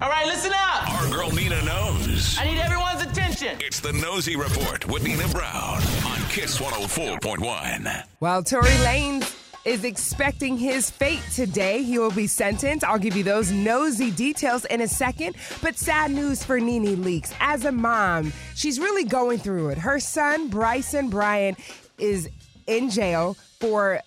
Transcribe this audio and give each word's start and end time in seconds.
All 0.00 0.08
right, 0.08 0.26
listen 0.26 0.52
up. 0.54 0.94
Our 0.94 1.10
girl 1.10 1.32
Nina 1.32 1.60
knows. 1.64 2.38
I 2.38 2.44
need 2.44 2.60
everyone's 2.60 3.02
attention. 3.02 3.58
It's 3.58 3.80
the 3.80 3.92
Nosy 3.92 4.36
Report 4.36 4.86
with 4.86 5.02
Nina 5.02 5.26
Brown 5.26 5.82
on 6.06 6.20
Kiss 6.28 6.60
104.1. 6.60 8.04
Well, 8.20 8.44
Tory 8.44 8.68
Lanez 8.68 9.34
is 9.64 9.82
expecting 9.82 10.56
his 10.56 10.88
fate 10.88 11.22
today. 11.34 11.82
He 11.82 11.98
will 11.98 12.12
be 12.12 12.28
sentenced. 12.28 12.84
I'll 12.84 13.00
give 13.00 13.16
you 13.16 13.24
those 13.24 13.50
nosy 13.50 14.12
details 14.12 14.64
in 14.66 14.82
a 14.82 14.86
second. 14.88 15.34
But 15.62 15.76
sad 15.76 16.12
news 16.12 16.44
for 16.44 16.60
Nene 16.60 16.98
Leakes. 16.98 17.34
As 17.40 17.64
a 17.64 17.72
mom, 17.72 18.32
she's 18.54 18.78
really 18.78 19.02
going 19.02 19.40
through 19.40 19.70
it. 19.70 19.78
Her 19.78 19.98
son, 19.98 20.48
Bryson 20.48 21.08
Bryant, 21.08 21.58
is 21.98 22.28
in 22.68 22.88
jail 22.88 23.36
for 23.58 24.00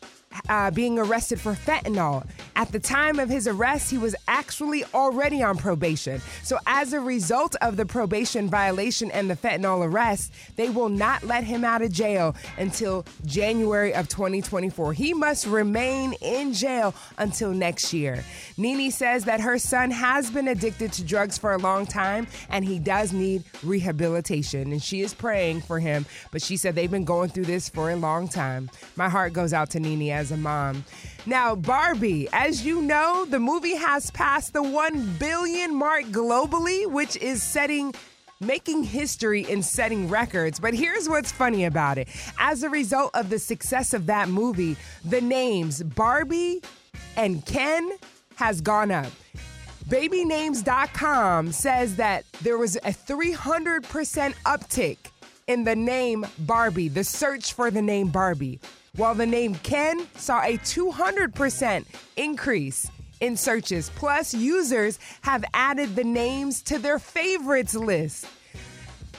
uh, 0.50 0.72
being 0.72 0.98
arrested 0.98 1.40
for 1.40 1.54
fentanyl. 1.54 2.26
At 2.56 2.72
the 2.72 2.80
time 2.80 3.20
of 3.20 3.30
his 3.30 3.48
arrest, 3.48 3.92
he 3.92 3.98
was 3.98 4.16
actually 4.28 4.84
already 4.94 5.44
on 5.44 5.58
probation. 5.58 6.22
So, 6.44 6.58
as 6.66 6.94
a 6.94 7.00
result 7.00 7.56
of 7.62 7.78
the 7.78 7.86
probation 7.86 8.50
violation 8.50 9.12
and 9.12 9.30
the 9.30 9.36
fentanyl 9.36 9.86
arrest, 9.86 10.34
they 10.56 10.70
will 10.70 10.90
not 10.90 11.24
let 11.24 11.44
him 11.44 11.64
out 11.64 11.82
of 11.82 11.92
jail 11.92 12.36
until 12.58 13.06
January 13.26 13.94
of 13.94 14.08
2024. 14.10 14.94
He 14.94 15.14
must 15.14 15.46
remain 15.46 16.14
in 16.22 16.54
jail 16.54 16.94
until 17.18 17.52
next 17.52 17.94
year. 17.94 18.24
Nene 18.58 18.92
says 18.92 19.26
that 19.26 19.42
her 19.42 19.58
son 19.58 19.92
has 19.92 20.30
been 20.30 20.48
addicted 20.48 20.94
to 20.94 21.04
drugs 21.04 21.38
for 21.38 21.54
a 21.54 21.58
long 21.58 21.86
time 21.86 22.28
and 22.50 22.64
he 22.66 22.80
does 22.80 23.14
need 23.14 23.44
rehabilitation. 23.64 24.72
And 24.72 24.82
she 24.82 25.02
is 25.02 25.14
praying 25.14 25.62
for 25.62 25.80
him, 25.80 26.06
but 26.32 26.42
she 26.42 26.58
said 26.58 26.76
they've 26.76 26.90
been 26.90 27.06
going 27.06 27.30
through 27.30 27.46
this 27.46 27.70
for 27.70 27.90
a 27.90 27.96
long 27.96 28.28
time. 28.28 28.70
My 28.96 29.10
heart 29.10 29.34
goes 29.34 29.54
out 29.54 29.70
to 29.72 29.80
Nene 29.80 30.12
as 30.12 30.32
a 30.32 30.38
mom. 30.38 30.84
Now, 31.26 31.54
Barbie, 31.56 32.28
as 32.34 32.66
you 32.66 32.82
know, 32.82 33.26
the 33.26 33.40
movie 33.40 33.76
has 33.76 34.10
passed 34.22 34.54
the 34.54 34.62
1 34.62 35.18
billion 35.18 35.74
mark 35.74 36.04
globally, 36.12 36.86
which 36.86 37.18
is 37.18 37.42
setting 37.42 37.92
making 38.40 38.84
history 38.84 39.48
and 39.50 39.66
setting 39.66 40.08
records. 40.10 40.60
But 40.60 40.76
here's 40.76 41.10
what's 41.10 41.32
funny 41.32 41.66
about 41.66 41.98
it. 41.98 42.08
As 42.38 42.62
a 42.62 42.70
result 42.70 43.10
of 43.16 43.32
the 43.32 43.40
success 43.40 43.96
of 43.96 44.06
that 44.06 44.30
movie, 44.30 44.78
the 45.04 45.22
names 45.22 45.82
Barbie 45.82 46.62
and 47.18 47.44
Ken 47.48 47.94
has 48.36 48.62
gone 48.62 48.92
up. 48.92 49.12
Babynames.com 49.90 51.52
says 51.52 51.96
that 51.96 52.24
there 52.44 52.60
was 52.60 52.76
a 52.76 52.94
300% 52.94 53.82
uptick 54.46 54.98
in 55.48 55.64
the 55.64 55.76
name 55.76 56.28
Barbie, 56.38 56.90
the 56.90 57.04
search 57.04 57.54
for 57.54 57.72
the 57.72 57.82
name 57.82 58.10
Barbie, 58.10 58.60
while 58.98 59.16
the 59.16 59.26
name 59.26 59.56
Ken 59.56 60.08
saw 60.16 60.44
a 60.44 60.60
200% 60.60 61.86
increase 62.18 62.88
in 63.22 63.38
searches. 63.38 63.90
Plus, 63.96 64.34
users 64.34 65.00
have 65.22 65.46
added 65.54 65.96
the 65.96 66.04
names 66.04 66.62
to 66.64 66.78
their 66.78 67.00
favorites 67.00 67.76
list. 67.76 68.26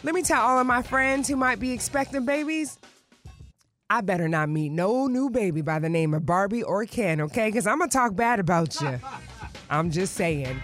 Let 0.03 0.15
me 0.15 0.23
tell 0.23 0.43
all 0.43 0.59
of 0.59 0.67
my 0.67 0.83
friends 0.83 1.29
who 1.29 1.37
might 1.37 1.61
be 1.61 1.73
expecting 1.73 2.27
babies. 2.27 2.79
I 3.89 4.01
better 4.01 4.29
not 4.29 4.49
meet 4.49 4.71
no 4.71 5.07
new 5.07 5.31
baby 5.31 5.61
by 5.61 5.79
the 5.79 5.89
name 5.89 6.15
of 6.15 6.27
Barbie 6.27 6.63
or 6.63 6.85
Ken, 6.87 7.21
okay? 7.21 7.49
Because 7.49 7.67
I'm 7.67 7.79
going 7.79 7.91
to 7.91 7.97
talk 7.97 8.17
bad 8.17 8.41
about 8.41 8.81
you. 8.81 8.99
I'm 9.71 9.91
just 9.91 10.15
saying. 10.15 10.61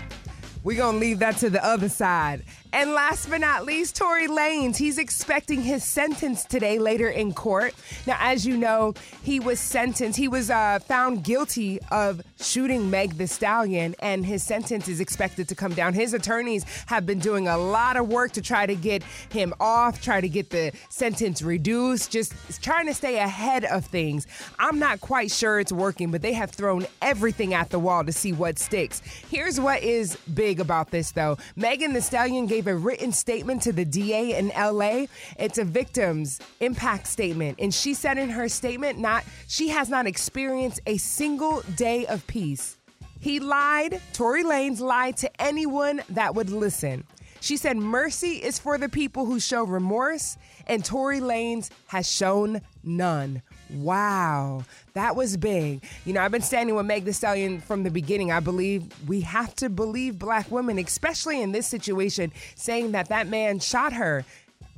We're 0.65 0.77
going 0.77 0.95
to 0.95 0.99
leave 0.99 1.21
that 1.21 1.37
to 1.39 1.51
the 1.51 1.65
other 1.65 1.89
side. 1.89 2.43
And 2.71 2.93
last 2.93 3.31
but 3.31 3.41
not 3.41 3.65
least, 3.65 3.97
Tory 3.97 4.29
Lanez. 4.29 4.77
He's 4.77 4.99
expecting 4.99 5.63
his 5.63 5.83
sentence 5.83 6.45
today 6.45 6.79
later 6.79 7.09
in 7.09 7.33
court. 7.33 7.75
Now, 8.07 8.19
as 8.21 8.47
you 8.47 8.59
know, 8.59 8.93
he 9.23 9.41
was 9.41 9.59
sentenced, 9.59 10.19
he 10.19 10.29
was 10.29 10.51
uh, 10.51 10.79
found 10.81 11.25
guilty 11.25 11.81
of 11.91 12.21
shooting 12.41 12.91
Meg 12.91 13.17
Thee 13.17 13.27
Stallion, 13.27 13.95
and 14.01 14.25
his 14.27 14.43
sentence 14.43 14.87
is 14.87 15.01
expected 15.01 15.49
to 15.49 15.55
come 15.55 15.73
down. 15.73 15.95
His 15.95 16.13
attorneys 16.13 16.65
have 16.87 17.07
been 17.07 17.19
doing 17.21 17.49
a 17.49 17.57
lot 17.57 17.97
of 17.97 18.09
work 18.09 18.33
to 18.33 18.43
try 18.43 18.67
to 18.67 18.75
get 18.75 19.03
him 19.31 19.55
off, 19.61 20.03
try 20.03 20.21
to 20.21 20.29
get 20.29 20.51
the 20.51 20.73
sentence 20.91 21.41
reduced, 21.41 22.11
just 22.11 22.35
trying 22.63 22.87
to 22.87 22.95
stay 22.95 23.17
ahead 23.17 23.65
of 23.65 23.87
things. 23.87 24.27
I'm 24.59 24.79
not 24.79 25.01
quite 25.01 25.31
sure 25.31 25.59
it's 25.59 25.73
working, 25.73 26.11
but 26.11 26.21
they 26.21 26.35
have 26.35 26.51
thrown 26.51 26.87
everything 27.01 27.55
at 27.55 27.71
the 27.71 27.79
wall 27.79 28.05
to 28.05 28.13
see 28.13 28.33
what 28.33 28.59
sticks. 28.59 29.01
Here's 29.31 29.59
what 29.59 29.83
is 29.83 30.17
big 30.35 30.61
about 30.61 30.91
this, 30.91 31.13
though 31.13 31.39
Megan 31.57 31.95
Thee 31.95 32.01
Stallion 32.01 32.47
gave 32.59 32.67
a 32.67 32.75
written 32.75 33.13
statement 33.13 33.63
to 33.63 33.73
the 33.73 33.85
DA 33.85 34.37
in 34.37 34.49
LA. 34.49 35.07
It's 35.39 35.59
a 35.59 35.65
victim's 35.65 36.41
impact 36.59 37.07
statement. 37.07 37.61
And 37.61 37.73
she 37.73 37.95
said 37.95 38.19
in 38.19 38.31
her 38.31 38.49
statement, 38.49 38.99
not 38.99 39.23
she 39.47 39.69
has 39.69 39.89
not 39.89 40.09
experienced 40.09 40.81
a 40.85 40.97
single 40.97 41.61
day 41.77 42.05
of 42.07 42.27
peace. 42.27 42.77
He 43.21 43.39
lied, 43.39 44.01
Tory 44.13 44.43
Lanez 44.43 44.81
lied 44.81 45.17
to 45.19 45.31
anyone 45.41 46.03
that 46.09 46.35
would 46.35 46.51
listen. 46.51 47.05
She 47.41 47.57
said 47.57 47.77
mercy 47.77 48.43
is 48.43 48.59
for 48.59 48.77
the 48.77 48.89
people 48.89 49.25
who 49.25 49.39
show 49.39 49.63
remorse, 49.63 50.37
and 50.67 50.85
Tory 50.85 51.21
Lanez 51.21 51.71
has 51.87 52.11
shown 52.11 52.61
none. 52.83 53.41
Wow, 53.71 54.65
that 54.95 55.15
was 55.15 55.37
big. 55.37 55.85
You 56.07 56.15
know, 56.15 56.23
I've 56.23 56.31
been 56.31 56.43
standing 56.43 56.75
with 56.75 56.87
Meg 56.87 57.05
Thee 57.05 57.13
Stallion 57.13 57.61
from 57.61 57.83
the 57.83 57.91
beginning. 57.91 58.33
I 58.33 58.41
believe 58.41 58.87
we 59.07 59.21
have 59.21 59.55
to 59.57 59.69
believe 59.69 60.19
black 60.19 60.51
women, 60.51 60.79
especially 60.79 61.43
in 61.43 61.53
this 61.53 61.67
situation, 61.67 62.33
saying 62.55 62.93
that 62.93 63.09
that 63.11 63.29
man 63.29 63.59
shot 63.59 63.93
her. 63.93 64.25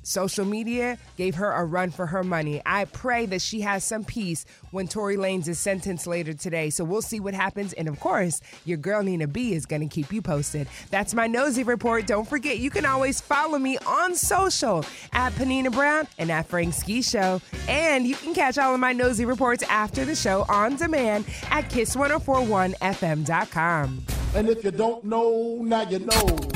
Social 0.03 0.45
media 0.45 0.99
gave 1.17 1.37
her 1.37 1.53
a 1.53 1.65
run 1.65 1.91
for 1.91 2.07
her 2.07 2.23
money. 2.23 2.61
I 2.65 2.85
pray 2.87 3.27
that 3.27 3.43
she 3.43 3.61
has 3.61 3.85
some 3.85 4.05
peace 4.05 4.47
when 4.71 4.89
Tory 4.89 5.17
Lanez 5.17 5.49
is 5.49 5.59
sentenced 5.59 6.07
later 6.07 6.33
today. 6.33 6.71
So 6.71 6.85
we'll 6.85 7.03
see 7.03 7.21
what 7.21 7.35
happens. 7.35 7.75
And 7.75 7.89
of 7.89 8.01
course, 8.01 8.41
your 8.65 8.79
girl 8.79 9.03
Nina 9.03 9.27
B 9.27 9.53
is 9.55 9.67
going 9.67 9.83
to 9.83 9.89
keep 9.89 10.13
you 10.13 10.23
posted. 10.23 10.67
That's 10.91 11.15
my 11.15 11.27
nosy 11.27 11.63
report. 11.63 12.07
Don't 12.07 12.29
forget, 12.29 12.59
you 12.59 12.71
can 12.71 12.87
always 12.87 13.21
follow 13.21 13.59
me 13.59 13.77
on 13.87 14.15
social 14.15 14.85
at 15.13 15.33
Panina 15.35 15.71
Brown 15.73 16.07
and 16.19 16.31
at 16.31 16.47
Frank 16.47 16.73
Ski 16.75 17.03
Show. 17.03 17.41
And 17.69 18.07
you 18.07 18.15
can 18.17 18.35
catch 18.35 18.59
all 18.59 18.75
of 18.75 18.81
my 18.81 18.93
nosy 18.93 19.25
reports 19.25 19.63
after 19.65 20.05
the 20.05 20.15
show 20.15 20.45
on 20.49 20.77
demand 20.77 21.25
at 21.51 21.69
kiss1041fm.com. 21.71 24.05
And 24.35 24.49
if 24.49 24.65
you 24.65 24.71
don't 24.71 25.05
know, 25.05 25.59
now 25.63 25.89
you 25.89 25.99
know. 25.99 26.51